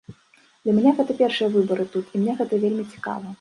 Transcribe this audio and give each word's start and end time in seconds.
Для 0.63 0.73
мяне 0.77 0.93
гэта 0.99 1.15
першыя 1.19 1.49
выбары 1.57 1.85
тут, 1.97 2.05
і 2.13 2.23
мне 2.23 2.33
гэта 2.41 2.61
вельмі 2.65 2.89
цікава. 2.97 3.25